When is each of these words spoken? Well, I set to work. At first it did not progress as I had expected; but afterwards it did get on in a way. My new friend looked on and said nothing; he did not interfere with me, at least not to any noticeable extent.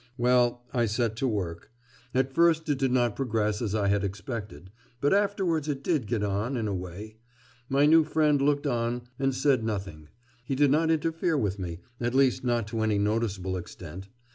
Well, 0.17 0.63
I 0.73 0.87
set 0.87 1.15
to 1.17 1.27
work. 1.27 1.69
At 2.15 2.33
first 2.33 2.67
it 2.69 2.79
did 2.79 2.91
not 2.91 3.15
progress 3.15 3.61
as 3.61 3.75
I 3.75 3.87
had 3.87 4.03
expected; 4.03 4.71
but 4.99 5.13
afterwards 5.13 5.67
it 5.67 5.83
did 5.83 6.07
get 6.07 6.23
on 6.23 6.57
in 6.57 6.67
a 6.67 6.73
way. 6.73 7.17
My 7.69 7.85
new 7.85 8.03
friend 8.03 8.41
looked 8.41 8.65
on 8.65 9.03
and 9.19 9.35
said 9.35 9.63
nothing; 9.63 10.07
he 10.43 10.55
did 10.55 10.71
not 10.71 10.89
interfere 10.89 11.37
with 11.37 11.59
me, 11.59 11.81
at 11.99 12.15
least 12.15 12.43
not 12.43 12.65
to 12.69 12.81
any 12.81 12.97
noticeable 12.97 13.55
extent. 13.55 14.07